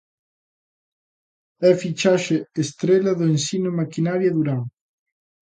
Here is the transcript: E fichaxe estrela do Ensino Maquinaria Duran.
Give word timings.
E 1.67 1.69
fichaxe 1.81 2.37
estrela 2.63 3.11
do 3.19 3.25
Ensino 3.35 3.69
Maquinaria 3.79 4.31
Duran. 4.35 4.61